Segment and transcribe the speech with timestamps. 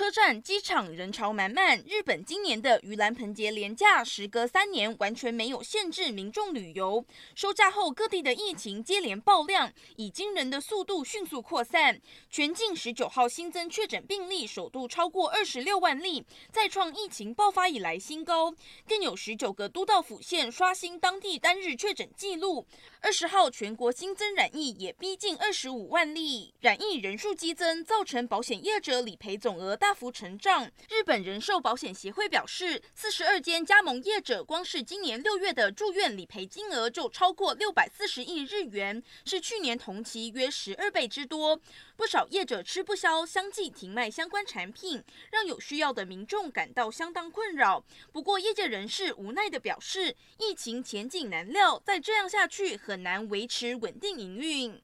[0.00, 1.78] 车站、机场人潮满满。
[1.86, 7.04] 日本今年的盂兰盆节连假时隔三年完全没有限制民众旅游。
[7.34, 12.00] 收假后，各地的疫情接连爆量，以惊人的速度迅速扩散。
[12.30, 18.54] 全境十九号新增确诊病例首度超过二十六万例，再创疫情爆发以来新高。
[18.88, 22.66] 更有十九个都道府县刷新当地单日确诊纪录。
[23.02, 30.70] 二十号全国新增染疫也逼近二十五万例，染疫人数激增，造成保险业者理赔总额大幅成长。
[30.88, 41.60] 日本人寿保险协会表示，四十二间加盟业者光是今年六月的住院理赔金额就超过六百四十亿日元，是去年同期约十二倍之多。
[41.96, 47.84] 不少业者吃不消，相继停卖相关产品，让有需要的民众感到相当困扰。
[48.12, 54.78] 不过，业界人士无奈地表示，疫情前景难料，再这样下去很难维持稳定营运。